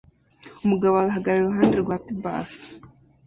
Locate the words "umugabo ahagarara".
0.63-1.43